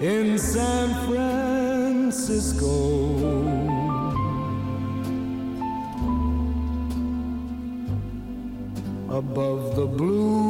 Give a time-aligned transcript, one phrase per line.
[0.00, 2.68] in San Francisco.
[9.10, 10.47] Above the blue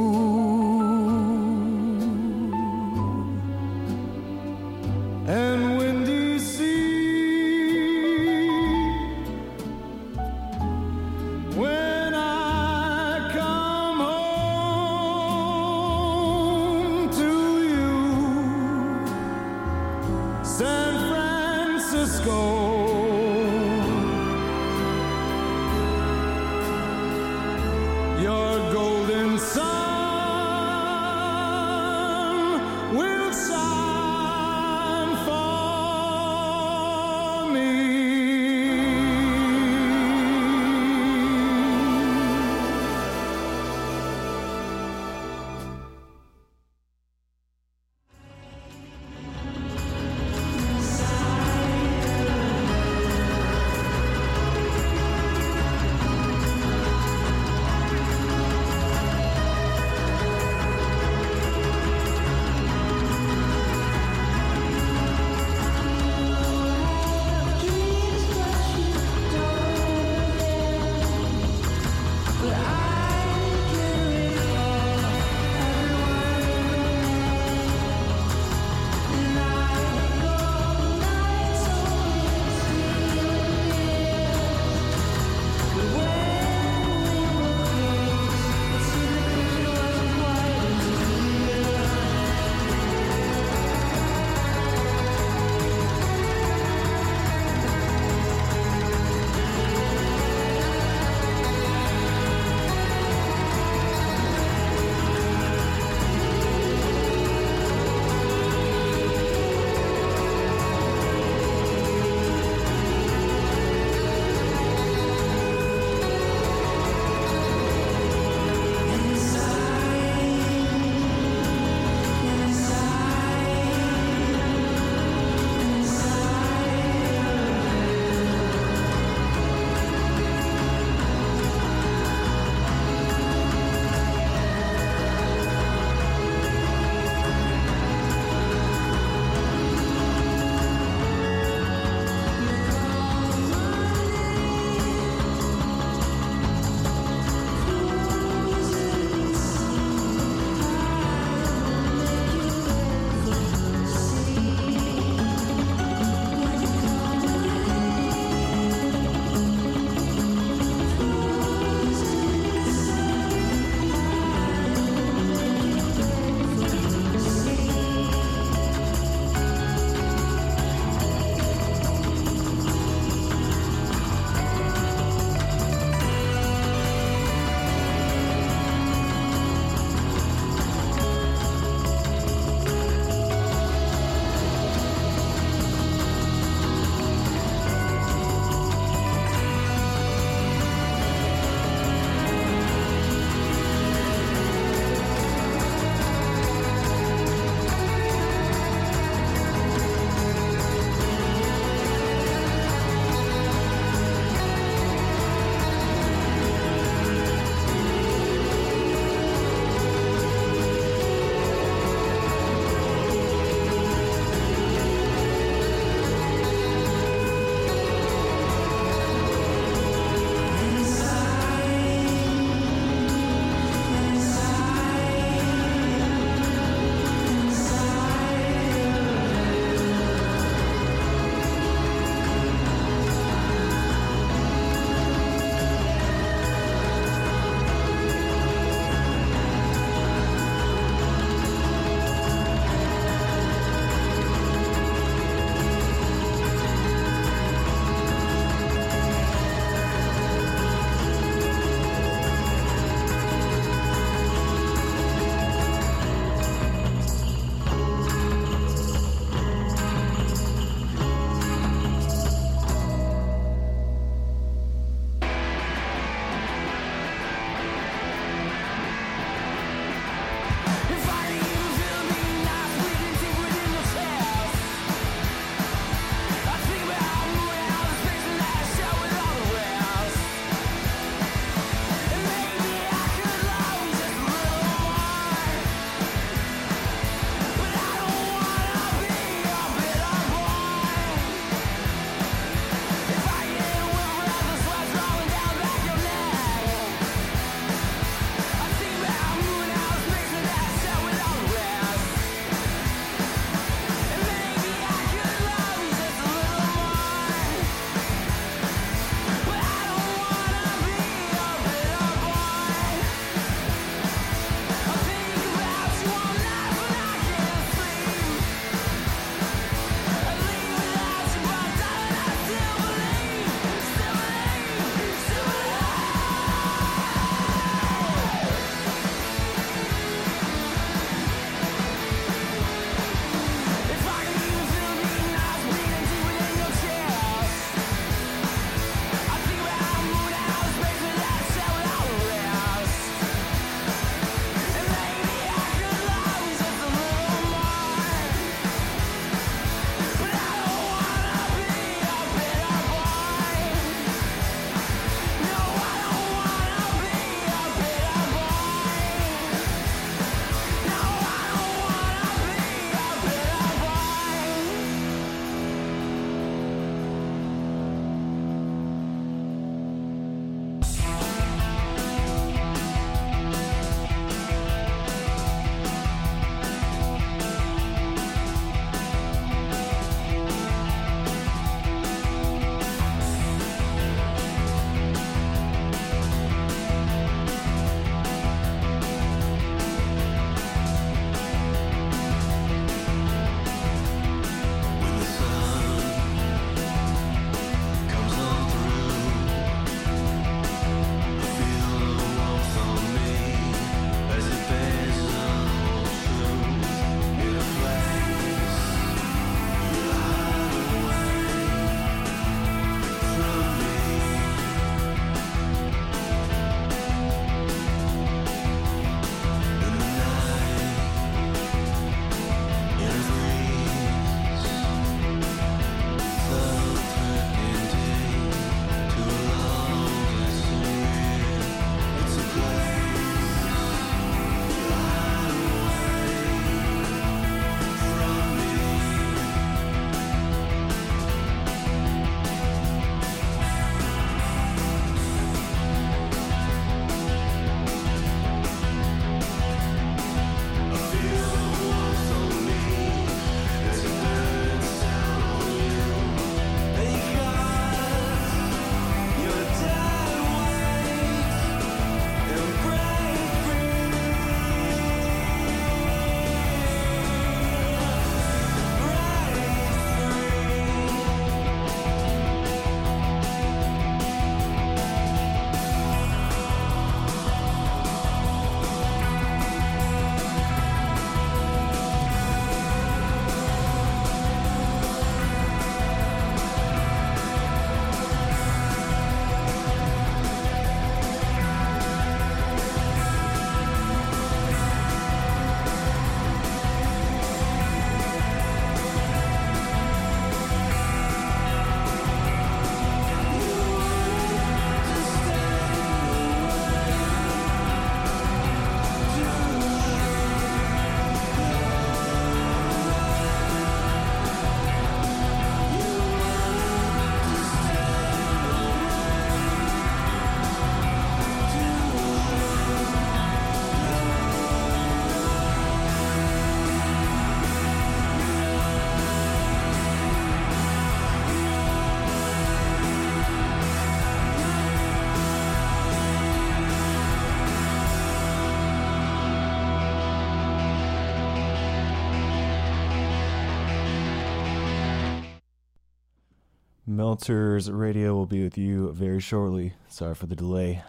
[547.29, 549.93] Melters radio will be with you very shortly.
[550.09, 551.03] Sorry for the delay.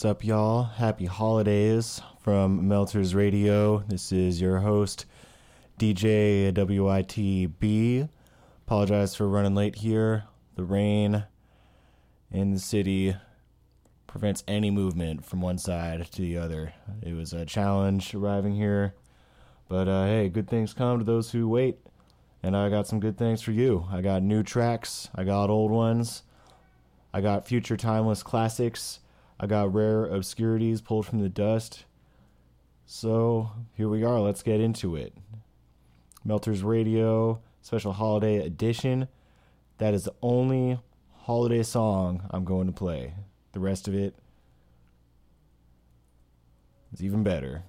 [0.00, 0.62] What's up, y'all?
[0.62, 3.80] Happy holidays from Melters Radio.
[3.86, 5.04] This is your host,
[5.78, 8.08] DJ WITB.
[8.66, 10.24] Apologize for running late here.
[10.56, 11.24] The rain
[12.30, 13.14] in the city
[14.06, 16.72] prevents any movement from one side to the other.
[17.02, 18.94] It was a challenge arriving here,
[19.68, 21.76] but uh, hey, good things come to those who wait.
[22.42, 23.86] And I got some good things for you.
[23.92, 26.22] I got new tracks, I got old ones,
[27.12, 29.00] I got future timeless classics
[29.42, 31.86] I got rare obscurities pulled from the dust.
[32.84, 35.14] So here we are, let's get into it.
[36.26, 39.08] Melters Radio Special Holiday Edition.
[39.78, 40.78] That is the only
[41.20, 43.14] holiday song I'm going to play.
[43.52, 44.14] The rest of it
[46.92, 47.62] is even better.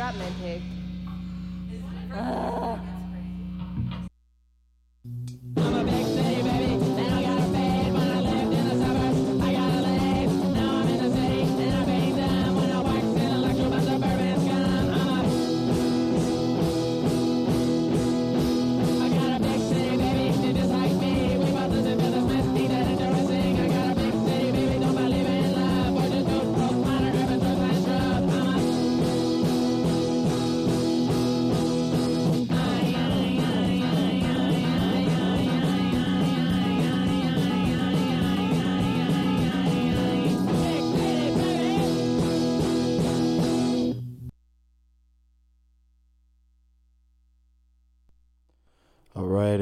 [0.00, 0.14] Drop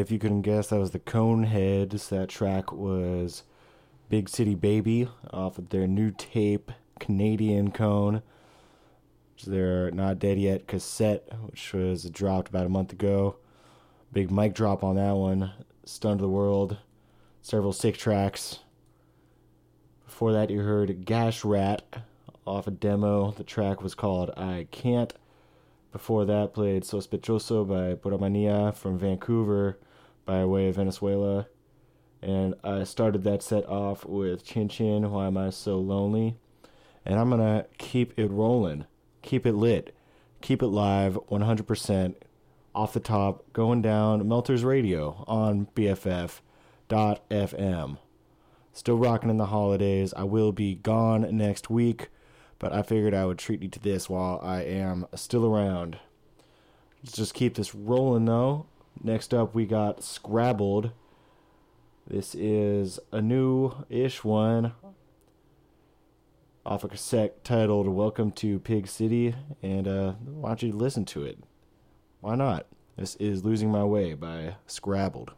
[0.09, 2.09] if you couldn't guess, that was the Coneheads.
[2.09, 3.43] That track was
[4.09, 8.23] Big City Baby off of their new tape, Canadian Cone.
[9.47, 13.37] Their Not Dead Yet cassette, which was dropped about a month ago.
[14.11, 15.53] Big mic drop on that one.
[15.85, 16.79] Stunned the world.
[17.43, 18.61] Several sick tracks.
[20.07, 21.81] Before that, you heard Gashrat
[22.47, 23.33] off a demo.
[23.33, 25.13] The track was called I Can't.
[25.93, 29.77] Before that, played Sospechoso by Pura Manía from Vancouver
[30.29, 31.49] by way of Venezuela.
[32.21, 36.37] And I started that set off with Chin Chin, Why Am I So Lonely?
[37.07, 38.85] And I'm going to keep it rolling,
[39.23, 39.97] keep it lit,
[40.43, 42.15] keep it live 100%
[42.75, 46.39] off the top, going down Melters Radio on BFF.FM.
[48.73, 50.13] Still rocking in the holidays.
[50.15, 52.11] I will be gone next week
[52.59, 55.99] but I figured I would treat you to this while I am still around.
[57.03, 58.67] Let's just keep this rolling though.
[59.03, 60.91] Next up, we got Scrabbled.
[62.07, 64.73] This is a new ish one
[66.67, 71.25] off a cassette titled Welcome to Pig City, and uh, why don't you listen to
[71.25, 71.39] it?
[72.21, 72.67] Why not?
[72.97, 75.31] This is Losing My Way by Scrabbled.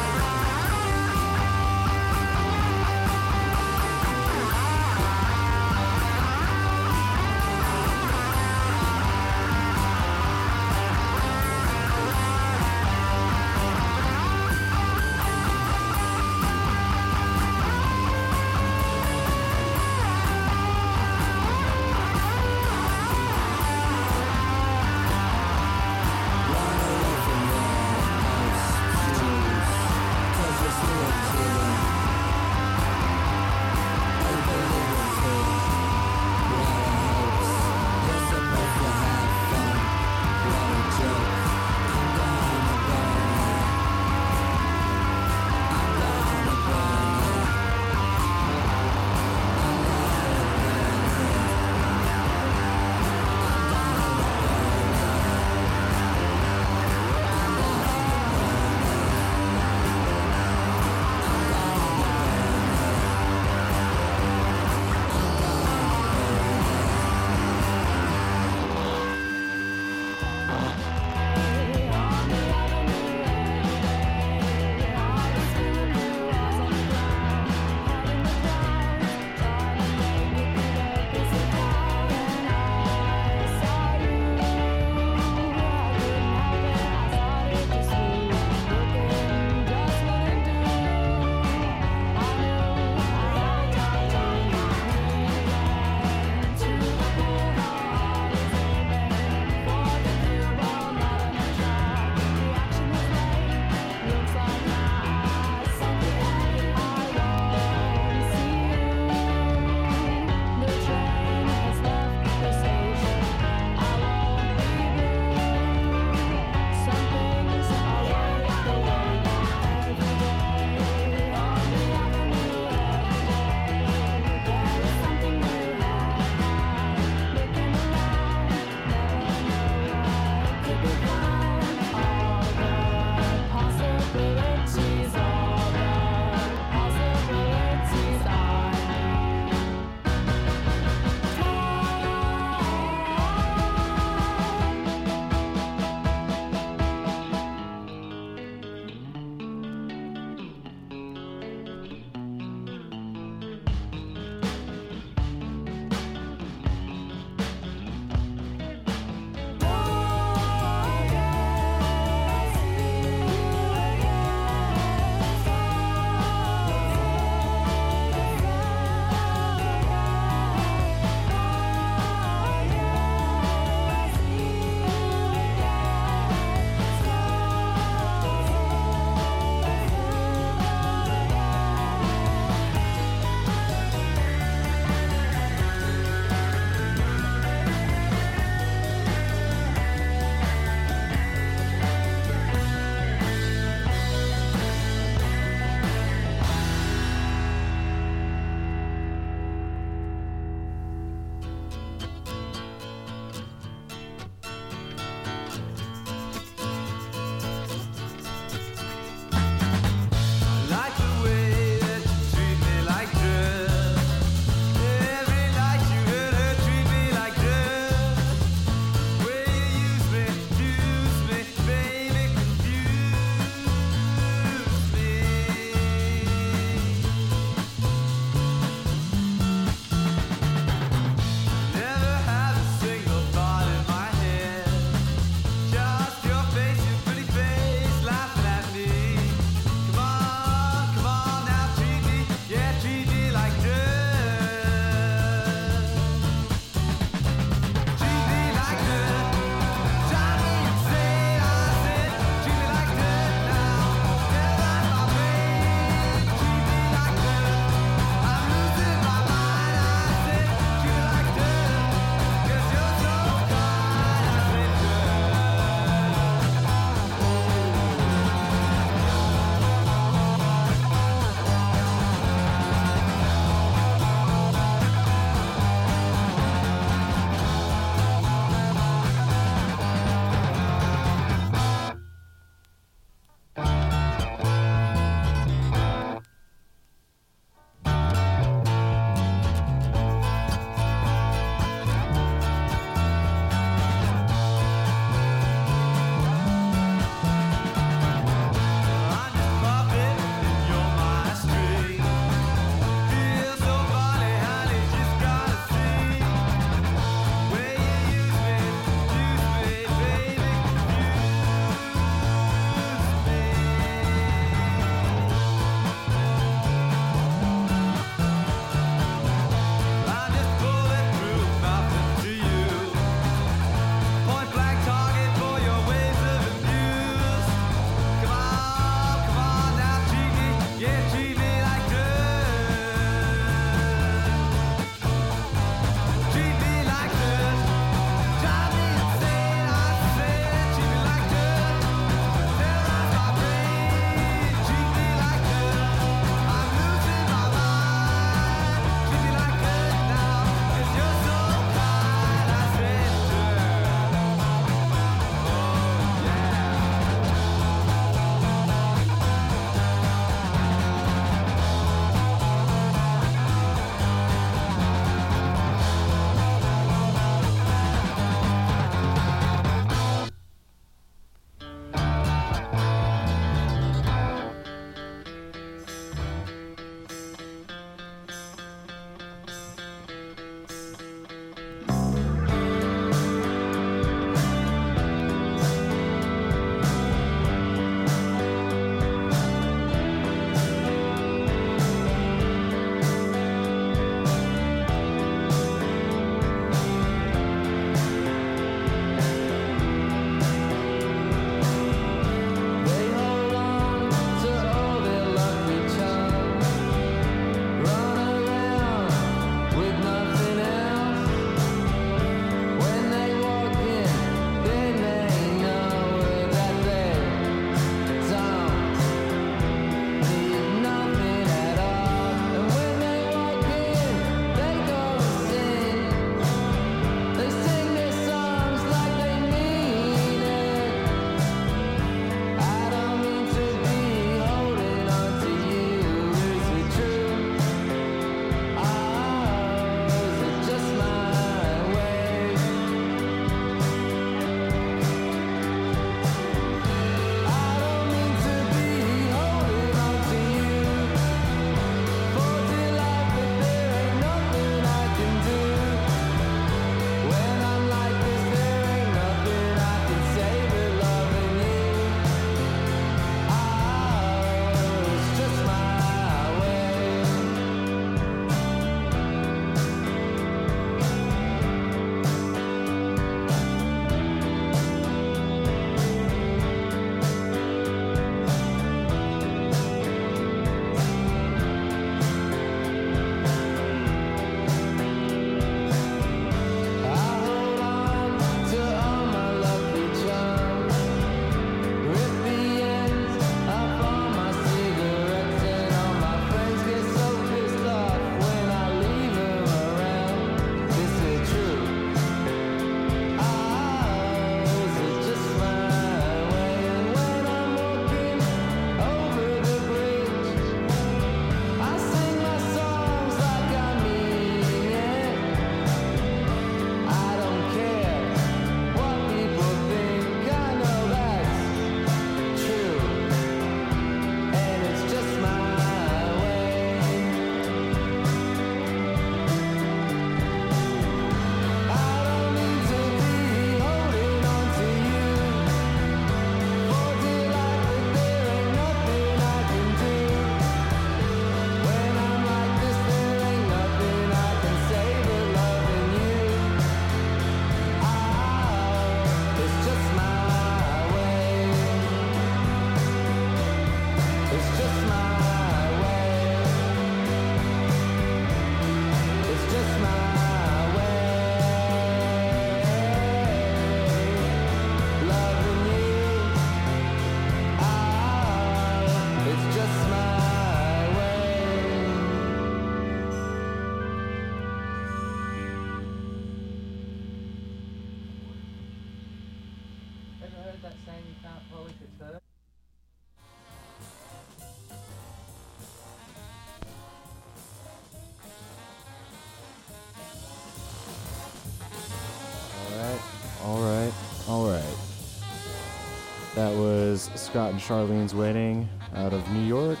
[597.54, 600.00] Scott and Charlene's wedding out of New York,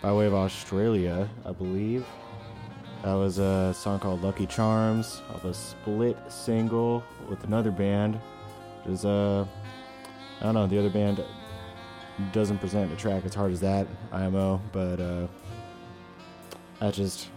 [0.00, 2.06] by way of Australia, I believe.
[3.02, 8.20] That was a song called Lucky Charms of a split single with another band.
[8.84, 9.44] It was, uh,
[10.40, 11.24] I don't know, the other band
[12.30, 15.26] doesn't present a track as hard as that, IMO, but, uh,
[16.78, 17.30] that's just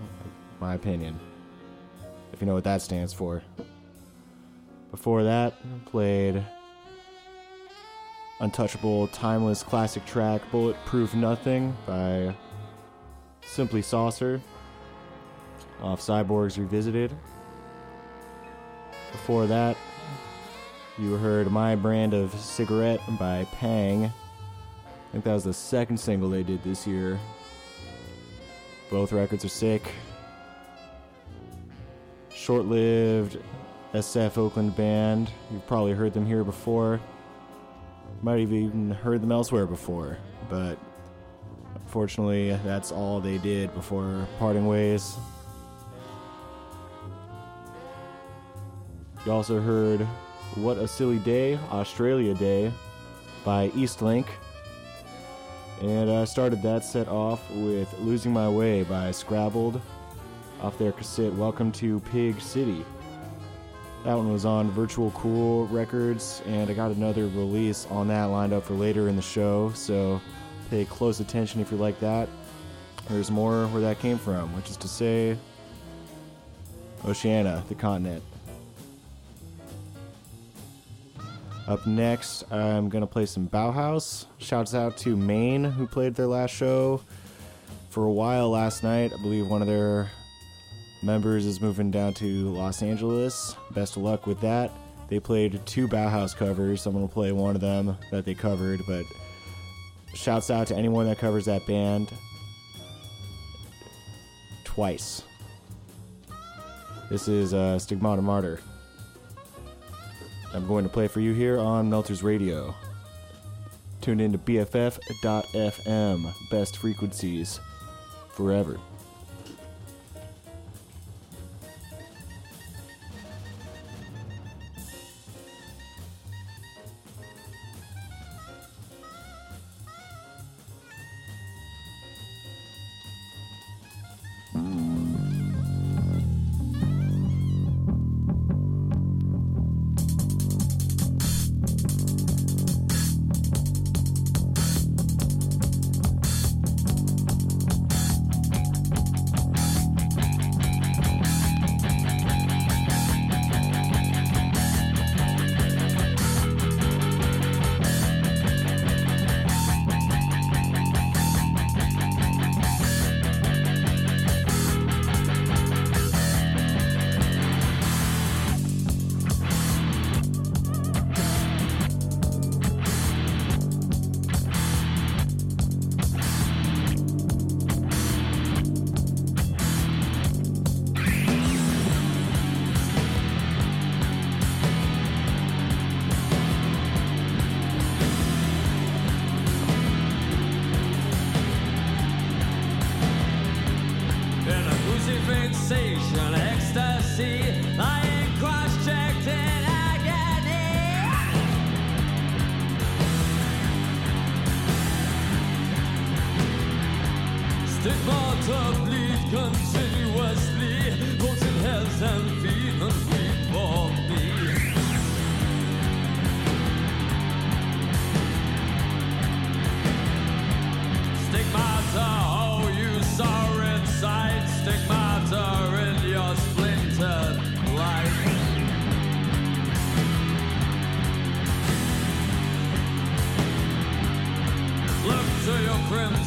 [0.59, 1.19] my opinion.
[2.33, 3.41] If you know what that stands for.
[4.91, 5.55] Before that,
[5.85, 6.45] played
[8.39, 12.35] untouchable, timeless classic track Bulletproof Nothing by
[13.41, 14.41] Simply Saucer
[15.81, 17.11] off Cyborgs Revisited.
[19.11, 19.77] Before that,
[20.97, 24.05] you heard My Brand of Cigarette by Pang.
[24.05, 27.19] I think that was the second single they did this year.
[28.89, 29.91] Both records are sick.
[32.29, 33.39] Short lived
[33.93, 35.31] SF Oakland band.
[35.51, 36.99] You've probably heard them here before.
[38.21, 40.17] Might have even heard them elsewhere before,
[40.49, 40.77] but
[41.75, 45.15] unfortunately, that's all they did before parting ways.
[49.25, 50.01] You also heard
[50.55, 52.71] What a Silly Day, Australia Day
[53.45, 54.25] by Eastlink.
[55.81, 59.79] And I started that set off with Losing My Way by Scrabbled
[60.61, 62.83] off their cassette Welcome to Pig City.
[64.03, 68.53] That one was on Virtual Cool Records, and I got another release on that lined
[68.53, 70.21] up for later in the show, so
[70.69, 72.29] pay close attention if you like that.
[73.09, 75.37] There's more where that came from, which is to say,
[77.05, 78.23] Oceania, the continent.
[81.67, 84.25] Up next, I'm gonna play some Bauhaus.
[84.37, 87.01] Shouts out to Maine, who played their last show
[87.89, 89.11] for a while last night.
[89.13, 90.09] I believe one of their
[91.07, 93.55] members is moving down to Los Angeles.
[93.71, 94.71] Best of luck with that.
[95.07, 96.85] They played two Bauhaus covers.
[96.85, 99.05] I'm gonna play one of them that they covered, but
[100.13, 102.11] shouts out to anyone that covers that band
[104.65, 105.23] twice.
[107.09, 108.59] This is uh, Stigmata Martyr.
[110.53, 112.75] I'm going to play for you here on Melters Radio.
[114.01, 117.59] Tune in to BFF.FM, best frequencies
[118.29, 118.77] forever.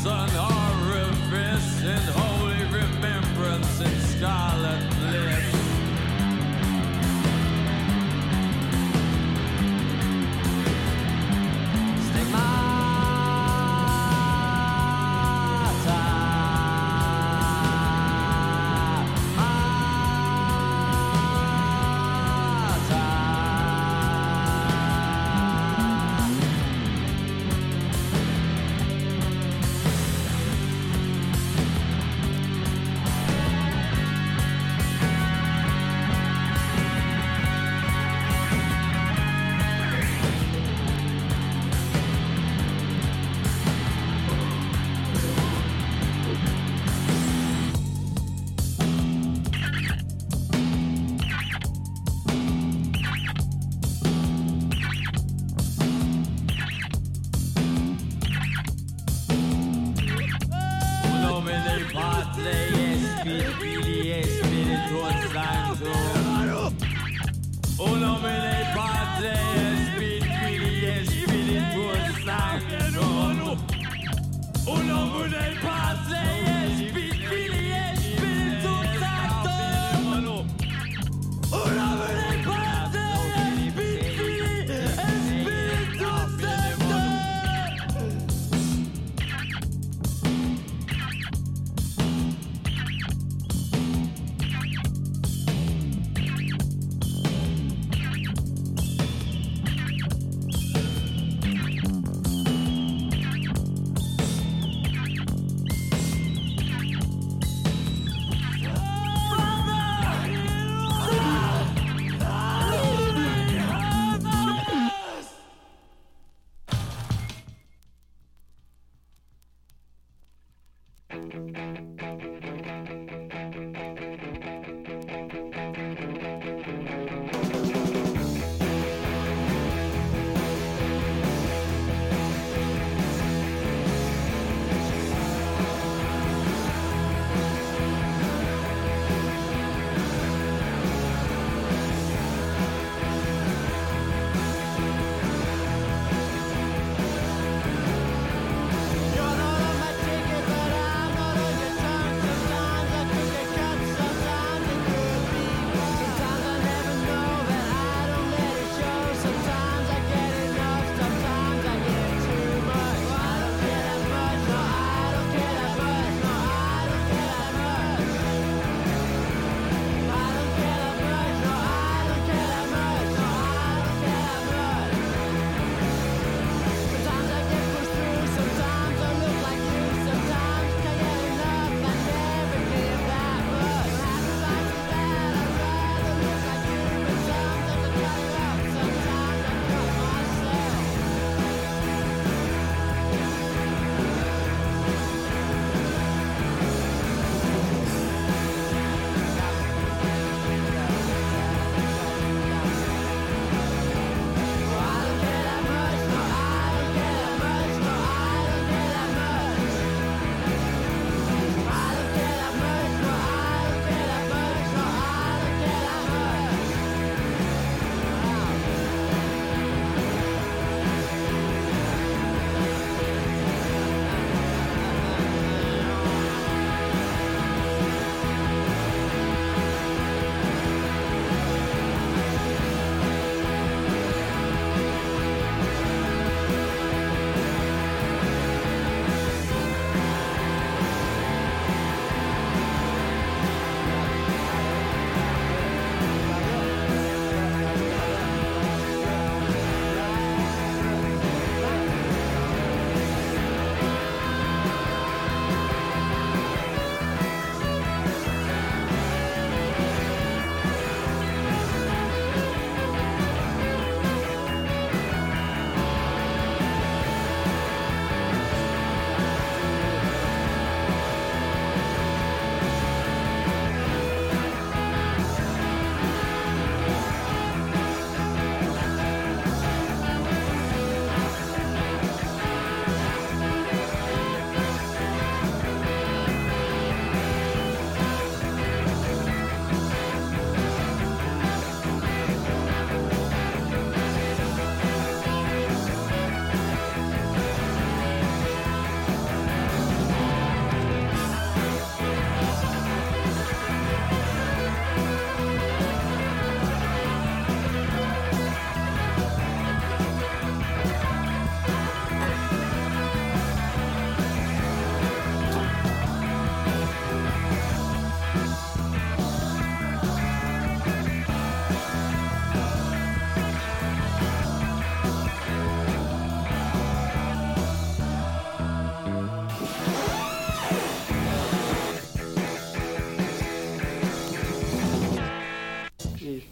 [0.03, 4.50] Crimson orifice in holy remembrance in scarlet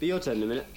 [0.09, 0.68] your turn in a minute.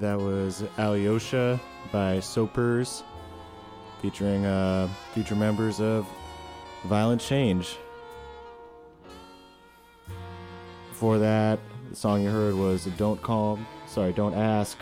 [0.00, 1.60] that was Alyosha
[1.92, 3.02] by Sopors,
[4.00, 6.06] featuring uh, future members of
[6.84, 7.76] Violent Change.
[10.88, 11.58] Before that,
[11.90, 14.78] the song you heard was Don't Call, sorry, Don't Ask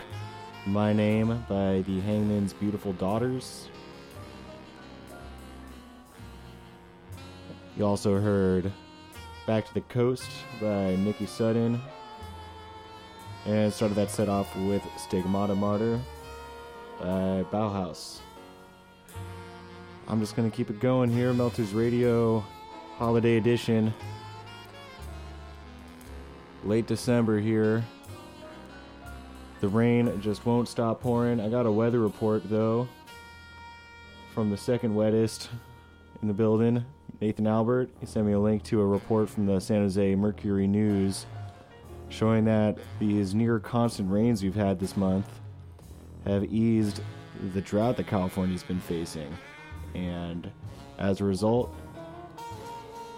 [0.65, 3.67] My Name by the Hangman's Beautiful Daughters.
[7.75, 8.71] You also heard
[9.45, 10.29] Back to the Coast
[10.61, 11.81] by Nikki Sudden,
[13.45, 15.99] and started that set off with Stigmata Martyr
[16.99, 18.19] by Bauhaus.
[20.07, 22.43] I'm just gonna keep it going here, Melters Radio
[22.97, 23.93] Holiday Edition.
[26.63, 27.83] Late December here.
[29.61, 31.39] The rain just won't stop pouring.
[31.39, 32.87] I got a weather report though
[34.33, 35.49] from the second wettest
[36.21, 36.85] in the building,
[37.19, 37.89] Nathan Albert.
[37.99, 41.25] He sent me a link to a report from the San Jose Mercury News
[42.09, 45.27] showing that these near constant rains we've had this month
[46.25, 47.01] have eased
[47.53, 49.33] the drought that California's been facing.
[49.95, 50.51] And
[50.97, 51.73] as a result,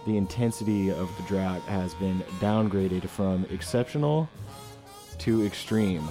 [0.05, 4.29] the intensity of the drought has been downgraded from exceptional
[5.19, 6.07] to extreme.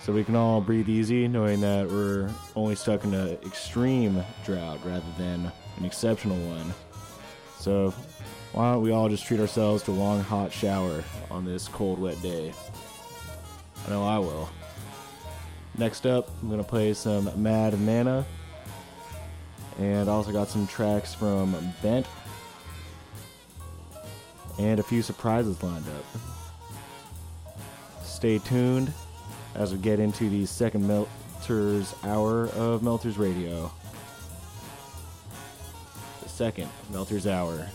[0.00, 4.80] So we can all breathe easy knowing that we're only stuck in an extreme drought
[4.84, 6.74] rather than an exceptional one.
[7.58, 7.94] So
[8.52, 11.98] why don't we all just treat ourselves to a long hot shower on this cold
[11.98, 12.52] wet day?
[13.86, 14.50] I know I will.
[15.78, 18.26] Next up, I'm gonna play some Mad Nanna,
[19.78, 22.06] and I also got some tracks from Bent,
[24.58, 26.04] and a few surprises lined up.
[28.04, 28.92] Stay tuned
[29.54, 33.72] as we get into the second Melters hour of Melters Radio.
[36.22, 37.66] The second Melters hour.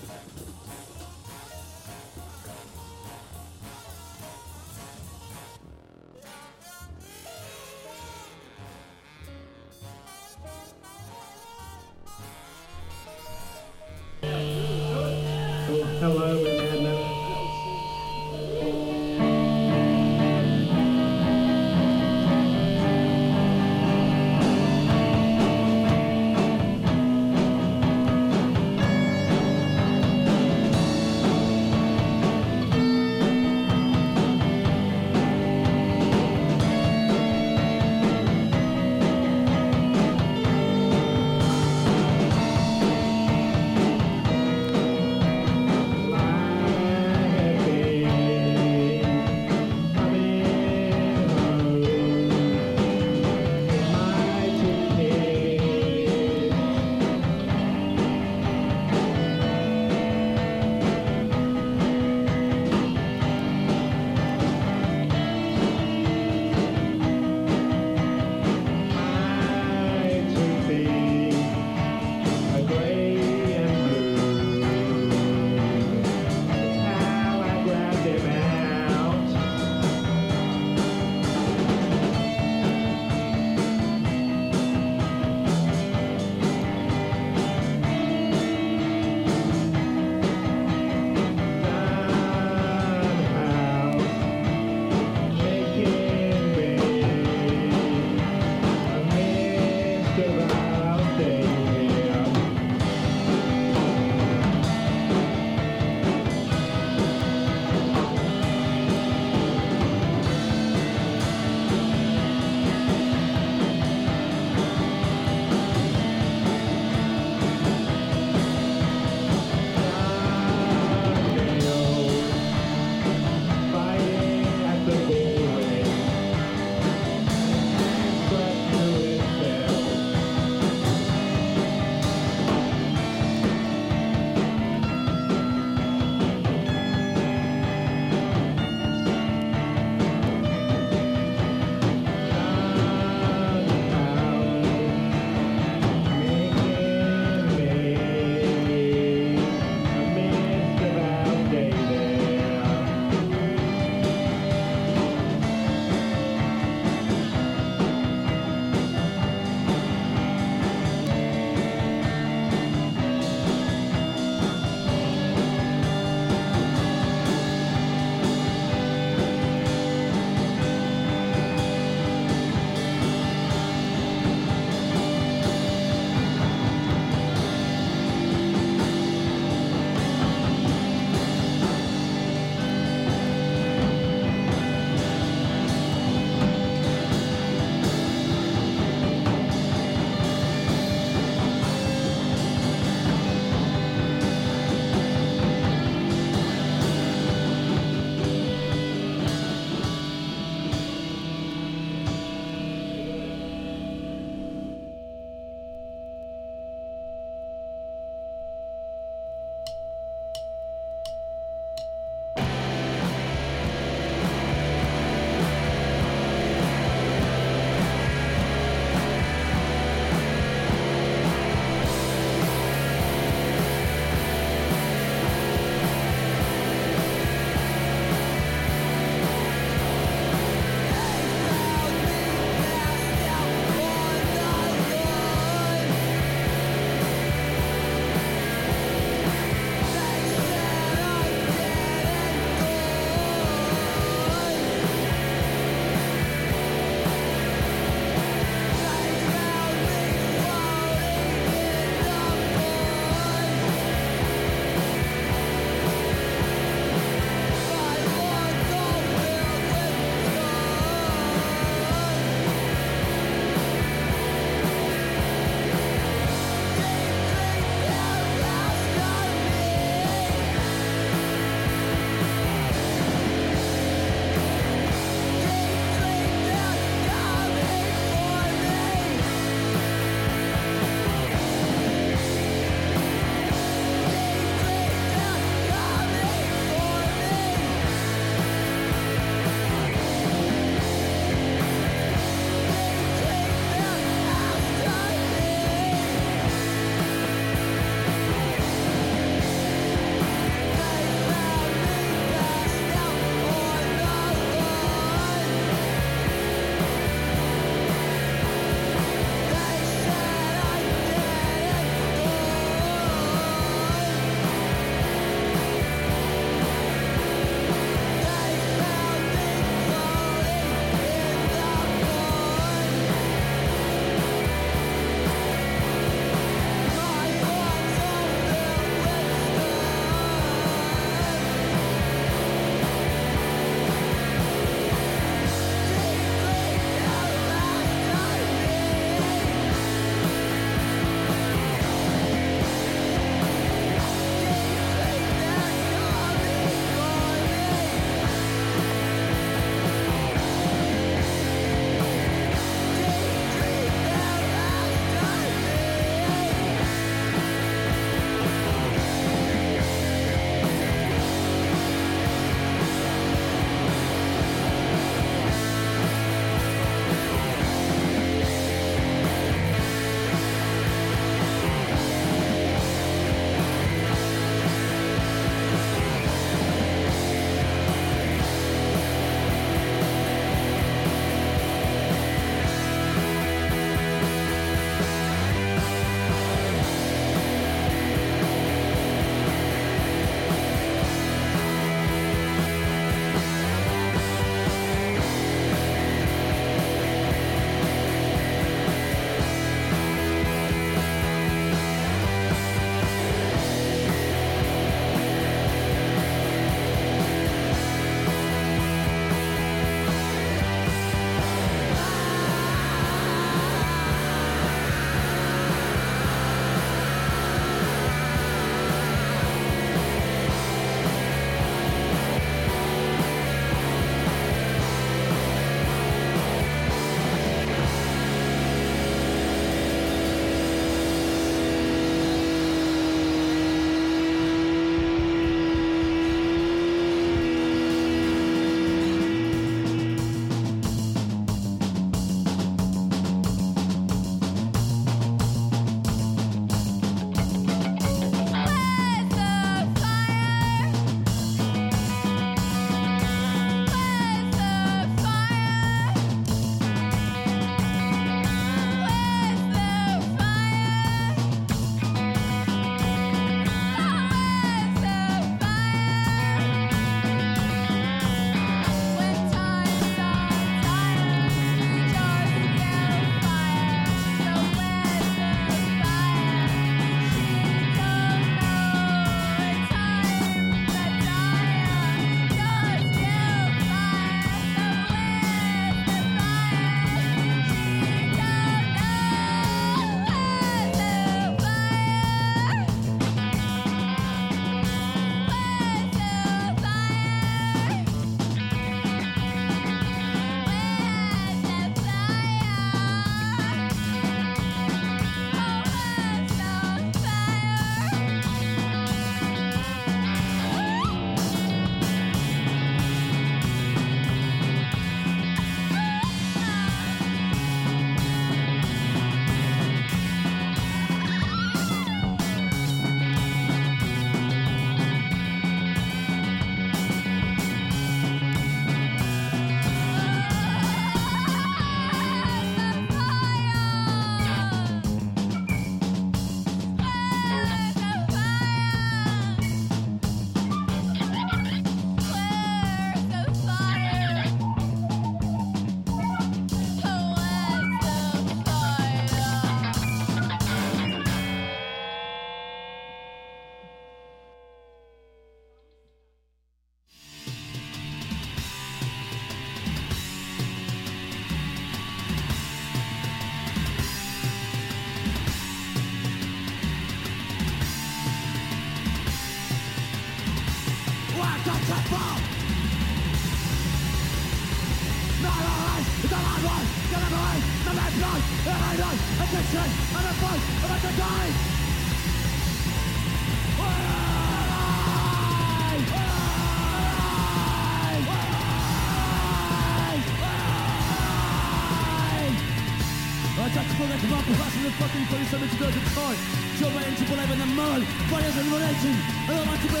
[597.28, 598.02] Engine in the mud.
[598.32, 599.14] Fires and religion.
[599.44, 600.00] I don't want to be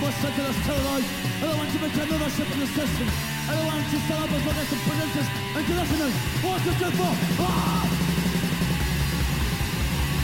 [0.00, 1.08] bus sent to us terrorized.
[1.36, 3.08] I don't want to become another ship in the system.
[3.44, 4.78] I don't want to sell up as long as the
[5.68, 6.14] to listeners.
[6.40, 7.12] What's the good for?
[7.44, 7.84] Ah!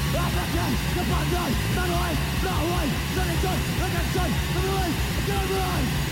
[0.09, 0.75] I'm not done.
[0.97, 1.51] The bad guy.
[1.77, 2.13] Not away.
[2.41, 2.87] Not away.
[3.13, 3.61] Not in done.
[3.77, 4.33] Not in done.
[4.57, 4.89] Not away.
[5.29, 6.08] Not away.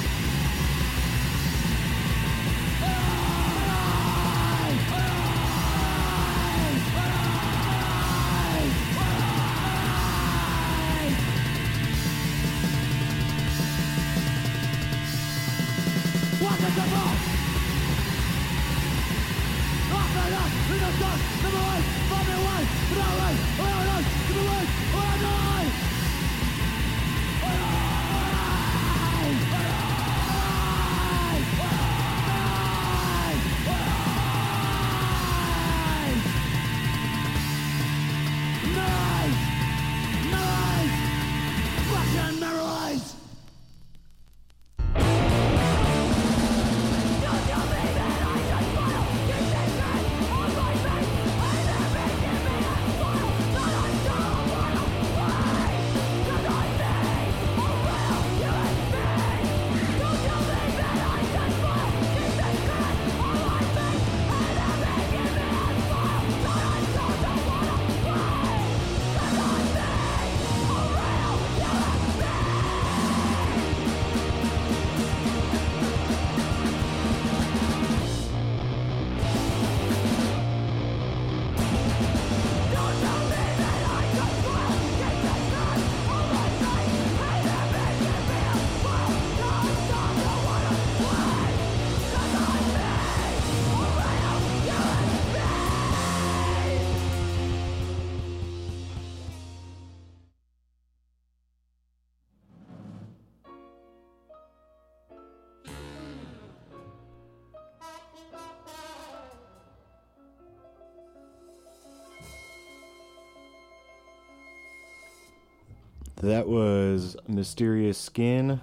[116.27, 118.61] That was Mysterious Skin.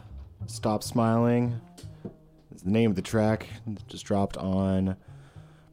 [0.48, 1.62] Stop Smiling.
[2.52, 3.48] It's the name of the track.
[3.88, 4.98] Just dropped on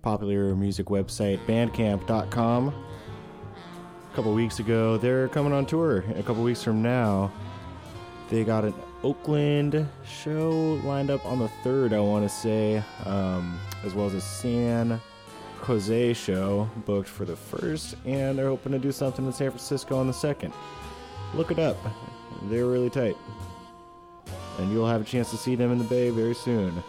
[0.00, 4.98] popular music website bandcamp.com a couple weeks ago.
[4.98, 7.32] They're coming on tour a couple weeks from now.
[8.28, 13.58] They got an Oakland show lined up on the 3rd, I want to say, um,
[13.84, 15.00] as well as a San
[15.62, 19.98] Jose show booked for the 1st, and they're hoping to do something in San Francisco
[19.98, 20.52] on the 2nd.
[21.34, 21.76] Look it up.
[22.44, 23.16] They're really tight.
[24.58, 26.82] And you'll have a chance to see them in the Bay very soon.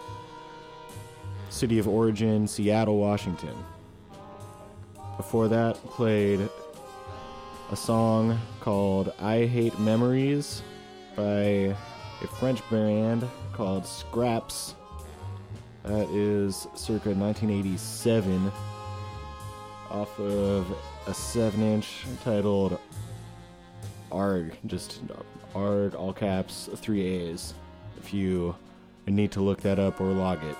[1.48, 3.54] City of origin, Seattle, Washington.
[5.16, 6.48] Before that, played
[7.70, 10.62] a song called I Hate Memories
[11.14, 11.76] by
[12.22, 14.74] a French band called Scraps.
[15.84, 18.50] That is circa 1987
[19.90, 20.66] off of
[21.06, 22.78] a 7 inch titled
[24.12, 25.00] ARG, just
[25.54, 27.54] ARG, all caps, three A's.
[27.98, 28.54] If you
[29.06, 30.56] need to look that up or log it.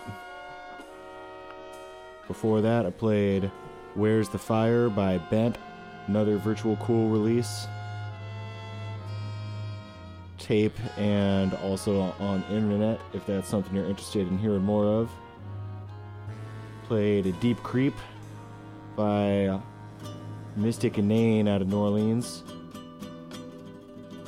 [2.27, 3.51] Before that, I played
[3.95, 5.59] Where's the Fire by Bent,
[6.07, 7.67] another virtual cool release.
[10.39, 15.11] Tape and also on internet if that's something you're interested in hearing more of.
[16.85, 17.95] Played a Deep Creep
[18.97, 19.61] by
[20.57, 22.43] Mystic Inane out of New Orleans.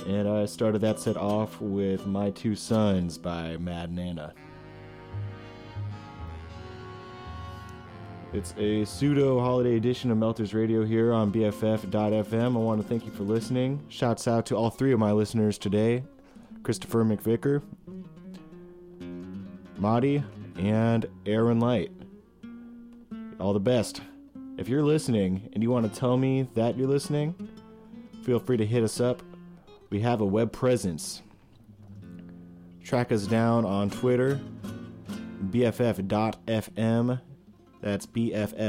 [0.07, 4.35] And I started that set off with My Two Sons by Mad Nanna.
[8.35, 12.55] It's a pseudo holiday edition of Melters Radio here on BFF.fm.
[12.55, 13.81] I want to thank you for listening.
[13.89, 16.03] Shouts out to all three of my listeners today
[16.65, 17.63] Christopher McVicker,
[19.79, 20.23] Marty,
[20.59, 21.93] and Aaron Light.
[23.41, 24.03] All the best.
[24.59, 27.35] If you're listening and you want to tell me that you're listening,
[28.23, 29.23] feel free to hit us up.
[29.95, 31.23] We have a web presence.
[32.83, 34.41] Track us down on Twitter,
[35.51, 37.21] BFF.fm.
[37.81, 38.65] That's BFF.dotfm.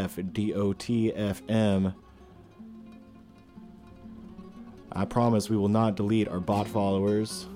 [4.92, 7.48] I promise we will not delete our bot followers.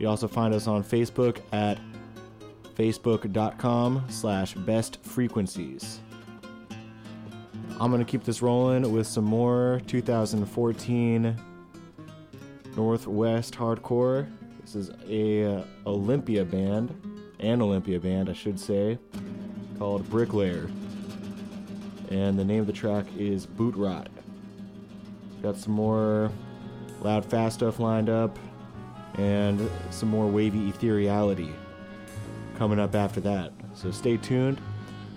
[0.00, 1.78] You also find us on Facebook at
[2.74, 6.00] facebook.com slash best frequencies.
[7.78, 11.40] I'm going to keep this rolling with some more 2014
[12.76, 14.28] Northwest hardcore.
[14.60, 16.94] This is a uh, Olympia band,
[17.40, 18.98] an Olympia band, I should say,
[19.78, 20.68] called Bricklayer.
[22.10, 24.08] And the name of the track is Boot Rot.
[25.42, 26.30] Got some more
[27.00, 28.38] loud, fast stuff lined up,
[29.14, 31.52] and some more wavy ethereality
[32.56, 33.52] coming up after that.
[33.74, 34.60] So stay tuned.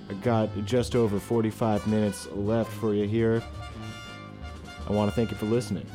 [0.10, 3.44] I got just over 45 minutes left for you here.
[4.88, 5.86] I want to thank you for listening.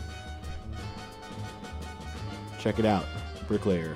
[2.65, 3.05] Check it out,
[3.47, 3.95] Bricklayer.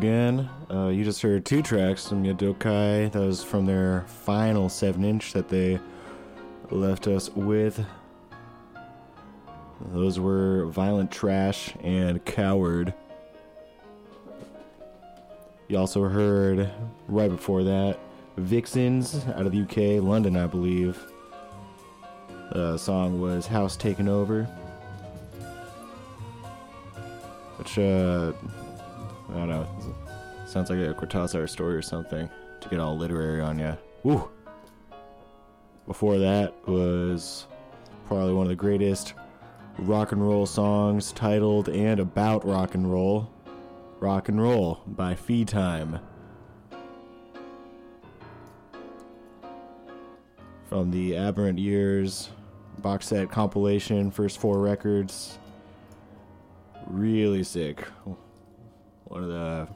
[0.00, 0.48] Again.
[0.70, 3.12] Uh, you just heard two tracks from Yadokai.
[3.12, 5.78] That was from their final 7 inch that they
[6.70, 7.84] left us with.
[9.92, 12.94] Those were Violent Trash and Coward.
[15.68, 16.70] You also heard,
[17.06, 17.98] right before that,
[18.38, 20.98] Vixens out of the UK, London, I believe.
[22.52, 24.44] The song was House Taken Over.
[27.58, 28.32] Which, uh,
[29.30, 29.66] I don't know.
[30.46, 32.28] Sounds like a Cortázar story or something
[32.60, 33.76] to get all literary on you.
[34.02, 34.28] Woo!
[35.86, 37.46] Before that was
[38.06, 39.14] probably one of the greatest
[39.78, 43.30] rock and roll songs titled and about rock and roll.
[44.00, 46.00] Rock and Roll by Feedtime.
[50.70, 52.30] From the Aberrant Years
[52.78, 55.38] box set compilation, first four records.
[56.86, 57.86] Really sick
[59.10, 59.66] one of the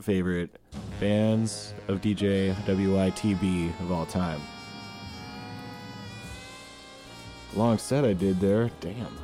[0.00, 0.56] favorite
[1.00, 4.40] bands of DJ WITB of all time.
[7.54, 9.18] Long set I did there, damn.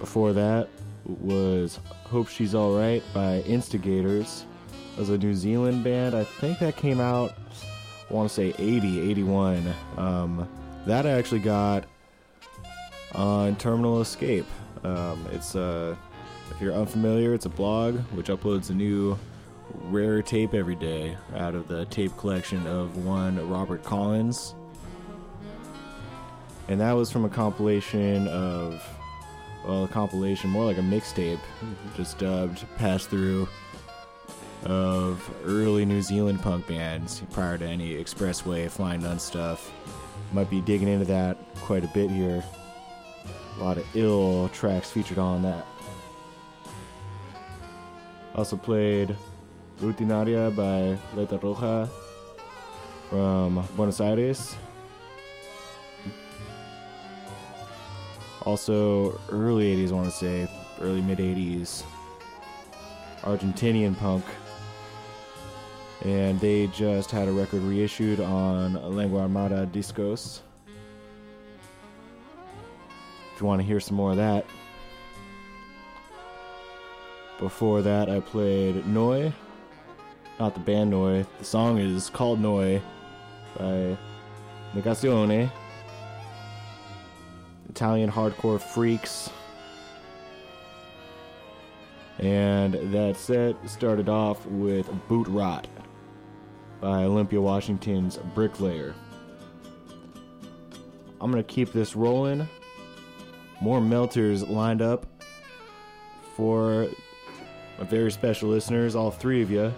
[0.00, 0.68] Before that
[1.04, 4.46] was Hope She's Alright by Instigators.
[4.92, 6.14] That was a New Zealand band.
[6.14, 7.34] I think that came out,
[8.10, 9.74] I want to say 80, 81.
[9.98, 10.48] Um,
[10.86, 11.84] that I actually got
[13.14, 14.46] on Terminal Escape.
[14.82, 15.96] Um, it's uh,
[16.50, 19.18] if you're unfamiliar, it's a blog which uploads a new
[19.84, 24.54] rare tape every day out of the tape collection of one Robert Collins.
[26.68, 28.82] And that was from a compilation of,
[29.66, 31.96] well, a compilation, more like a mixtape, mm-hmm.
[31.96, 33.48] just dubbed pass through
[34.64, 39.70] of early New Zealand punk bands prior to any Xpressway, Flying Nun stuff.
[40.32, 42.42] Might be digging into that quite a bit here.
[43.58, 45.66] A lot of ill tracks featured on that.
[48.34, 49.16] Also played
[49.80, 51.88] Rutinaria by Leta Roja
[53.08, 54.56] from Buenos Aires.
[58.42, 60.48] Also, early 80s, I want to say,
[60.80, 61.84] early mid 80s,
[63.22, 64.24] Argentinian punk.
[66.04, 70.40] And they just had a record reissued on Lengua Armada Discos.
[73.34, 74.44] If you want to hear some more of that,
[77.38, 79.32] before that, I played Noi.
[80.38, 81.26] Not the band Noi.
[81.38, 82.80] The song is called Noi
[83.58, 83.96] by
[84.74, 85.50] Negazione.
[87.68, 89.30] Italian hardcore freaks.
[92.18, 95.66] And that set started off with Boot Rot
[96.80, 98.94] by Olympia Washington's Bricklayer.
[101.20, 102.46] I'm going to keep this rolling.
[103.60, 105.06] More melters lined up
[106.36, 106.88] for
[107.78, 109.72] my very special listeners, all three of you.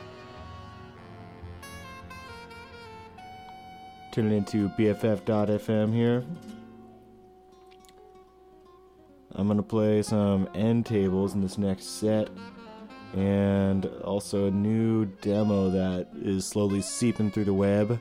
[4.13, 6.25] Tuning into BFF.fm here.
[9.35, 12.31] I'm going to play some end tables in this next set
[13.15, 17.99] and also a new demo that is slowly seeping through the web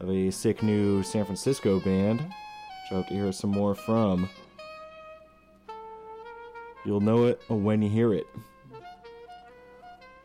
[0.00, 4.28] of a sick new San Francisco band, which I hope to hear some more from.
[6.84, 8.26] You'll know it when you hear it.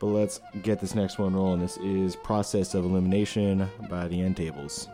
[0.02, 1.60] But let's get this next one rolling.
[1.60, 4.88] This is Process of Elimination by the End Tables.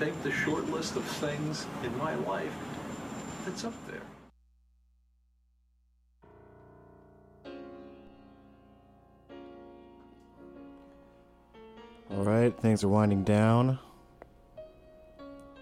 [0.00, 2.54] Take the short list of things in my life,
[3.44, 4.00] that's up there.
[12.10, 13.78] All right, things are winding down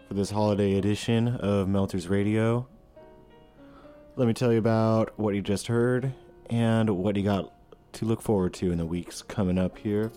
[0.07, 2.69] for this holiday edition of Melters Radio.
[4.15, 6.13] Let me tell you about what you just heard
[6.49, 7.53] and what you got
[7.95, 10.13] to look forward to in the weeks coming up here.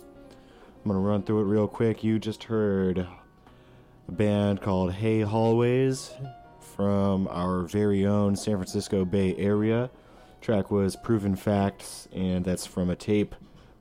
[0.86, 2.04] I'm going to run through it real quick.
[2.04, 3.08] You just heard
[4.08, 6.12] a band called Hey Hallways
[6.76, 9.90] from our very own San Francisco Bay Area.
[10.42, 13.36] Track was Proven Facts, and that's from a tape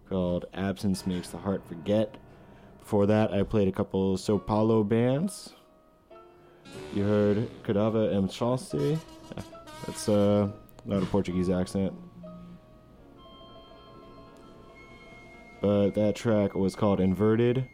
[0.08, 2.16] called Absence Makes the Heart Forget.
[2.80, 5.54] Before that, I played a couple Sao Paulo bands.
[6.94, 8.28] You heard Cadava M.
[8.28, 8.74] Chance.
[9.86, 10.50] That's uh,
[10.84, 11.92] not a Portuguese accent.
[15.60, 17.68] But that track was called Inverted.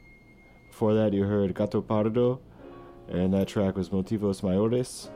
[0.77, 2.39] Before that, you heard Gato Pardo,
[3.09, 5.09] and that track was Motivos Mayores.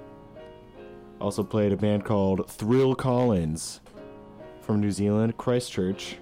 [1.21, 3.83] Also played a band called Thrill Collins
[4.63, 6.17] from New Zealand, Christchurch,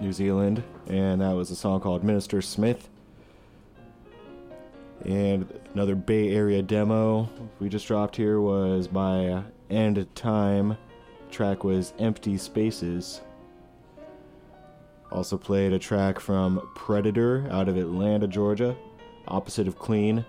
[0.00, 2.88] New Zealand, and that was a song called Minister Smith.
[5.04, 7.30] And another Bay Area demo
[7.60, 10.76] we just dropped here was by End Time.
[11.30, 13.20] Track was Empty Spaces.
[15.10, 18.76] Also played a track from Predator out of Atlanta, Georgia,
[19.26, 20.24] opposite of Clean.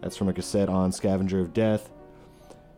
[0.00, 1.90] That's from a cassette on Scavenger of Death.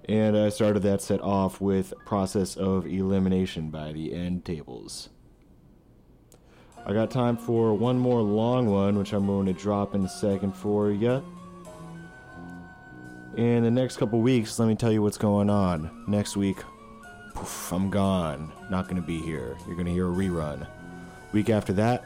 [0.09, 5.11] And I started that set off with Process of Elimination by the End Tables.
[6.87, 10.09] I got time for one more long one, which I'm going to drop in a
[10.09, 11.23] second for you.
[13.37, 16.05] In the next couple weeks, let me tell you what's going on.
[16.09, 16.57] Next week,
[17.39, 18.53] poof, I'm gone.
[18.71, 19.57] Not going to be here.
[19.67, 20.67] You're going to hear a rerun.
[21.33, 22.05] Week after that,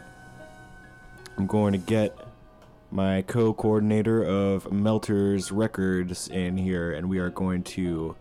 [1.39, 2.17] I'm going to get
[2.91, 8.15] my co coordinator of Melters Records in here, and we are going to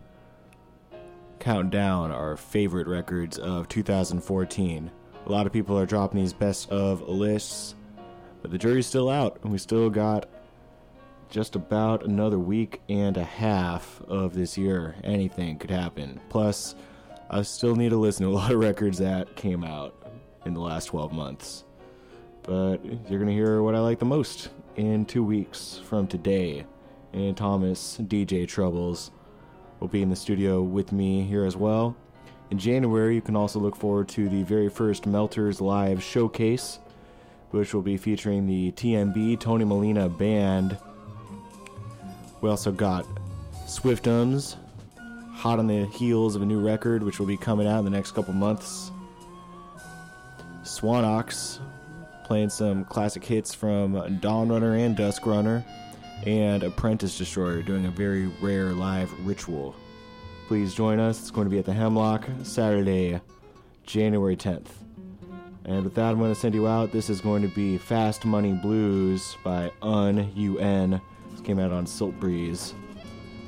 [1.38, 4.90] count down our favorite records of 2014.
[5.24, 7.74] A lot of people are dropping these best of lists,
[8.40, 10.28] but the jury's still out, and we still got
[11.28, 14.94] just about another week and a half of this year.
[15.04, 16.20] Anything could happen.
[16.28, 16.74] Plus,
[17.34, 19.94] I still need to listen to a lot of records that came out
[20.44, 21.64] in the last 12 months.
[22.42, 26.66] But you're going to hear what I like the most in two weeks from today.
[27.14, 29.12] And Thomas, DJ Troubles,
[29.80, 31.96] will be in the studio with me here as well.
[32.50, 36.80] In January, you can also look forward to the very first Melters Live showcase,
[37.50, 40.76] which will be featuring the TMB Tony Molina Band.
[42.42, 43.06] We also got
[43.64, 44.56] Swiftums,
[45.32, 47.90] hot on the heels of a new record, which will be coming out in the
[47.90, 48.90] next couple months.
[50.62, 51.58] Swanox,
[52.24, 55.64] playing some classic hits from Dawn Runner and Dusk Runner,
[56.26, 59.74] and Apprentice Destroyer doing a very rare live ritual.
[60.46, 61.20] Please join us.
[61.20, 63.20] It's going to be at the Hemlock Saturday,
[63.84, 64.68] January 10th.
[65.64, 66.92] And with that, I'm going to send you out.
[66.92, 71.00] This is going to be Fast Money Blues by Un UN.
[71.30, 72.74] This came out on Siltbreeze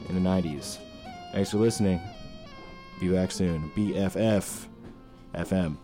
[0.09, 0.79] in the 90s.
[1.35, 2.01] Thanks for listening.
[3.01, 3.69] Be back soon.
[3.75, 4.69] BFF
[5.35, 5.77] FM.